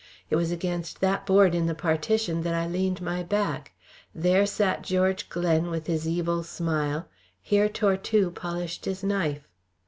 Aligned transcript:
It 0.31 0.35
was 0.35 0.51
against 0.51 0.99
that 1.01 1.27
board 1.27 1.53
in 1.53 1.67
the 1.67 1.75
partition 1.75 2.41
that 2.41 2.55
I 2.55 2.65
leaned 2.65 3.01
my 3.03 3.21
back; 3.21 3.71
there 4.15 4.47
sat 4.47 4.81
George 4.81 5.29
Glen 5.29 5.69
with 5.69 5.85
his 5.85 6.07
evil 6.07 6.41
smile, 6.41 7.07
here 7.39 7.69
Tortue 7.69 8.31
polished 8.31 8.85
his 8.85 9.03
knife. 9.03 9.47